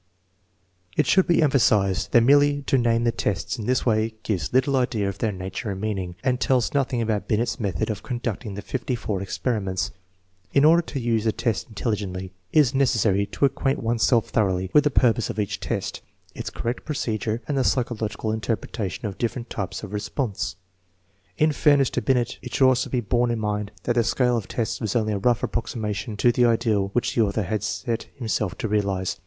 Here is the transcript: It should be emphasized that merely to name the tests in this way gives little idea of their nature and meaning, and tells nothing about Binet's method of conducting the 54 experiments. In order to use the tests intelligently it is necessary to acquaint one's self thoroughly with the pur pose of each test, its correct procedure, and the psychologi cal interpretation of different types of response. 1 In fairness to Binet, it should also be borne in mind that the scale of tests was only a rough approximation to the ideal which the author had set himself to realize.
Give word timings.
It 0.97 1.05
should 1.05 1.27
be 1.27 1.43
emphasized 1.43 2.11
that 2.11 2.23
merely 2.23 2.63
to 2.63 2.75
name 2.79 3.03
the 3.03 3.11
tests 3.11 3.59
in 3.59 3.67
this 3.67 3.85
way 3.85 4.15
gives 4.23 4.51
little 4.51 4.75
idea 4.75 5.07
of 5.07 5.19
their 5.19 5.31
nature 5.31 5.69
and 5.69 5.79
meaning, 5.79 6.15
and 6.23 6.39
tells 6.39 6.73
nothing 6.73 7.03
about 7.03 7.27
Binet's 7.27 7.59
method 7.59 7.91
of 7.91 8.01
conducting 8.01 8.55
the 8.55 8.63
54 8.63 9.21
experiments. 9.21 9.91
In 10.53 10.65
order 10.65 10.81
to 10.81 10.99
use 10.99 11.25
the 11.25 11.31
tests 11.31 11.69
intelligently 11.69 12.33
it 12.51 12.59
is 12.61 12.73
necessary 12.73 13.27
to 13.27 13.45
acquaint 13.45 13.77
one's 13.83 14.01
self 14.01 14.29
thoroughly 14.29 14.71
with 14.73 14.85
the 14.85 14.89
pur 14.89 15.13
pose 15.13 15.29
of 15.29 15.37
each 15.39 15.59
test, 15.59 16.01
its 16.33 16.49
correct 16.49 16.83
procedure, 16.83 17.43
and 17.47 17.55
the 17.55 17.61
psychologi 17.61 18.19
cal 18.19 18.31
interpretation 18.31 19.05
of 19.05 19.19
different 19.19 19.51
types 19.51 19.83
of 19.83 19.93
response. 19.93 20.55
1 21.37 21.49
In 21.49 21.51
fairness 21.51 21.91
to 21.91 22.01
Binet, 22.01 22.39
it 22.41 22.55
should 22.55 22.67
also 22.67 22.89
be 22.89 23.01
borne 23.01 23.29
in 23.29 23.37
mind 23.39 23.69
that 23.83 23.93
the 23.93 24.03
scale 24.03 24.35
of 24.35 24.47
tests 24.47 24.81
was 24.81 24.95
only 24.95 25.13
a 25.13 25.19
rough 25.19 25.43
approximation 25.43 26.17
to 26.17 26.31
the 26.31 26.45
ideal 26.45 26.89
which 26.93 27.13
the 27.13 27.21
author 27.21 27.43
had 27.43 27.61
set 27.61 28.07
himself 28.15 28.57
to 28.57 28.67
realize. 28.67 29.19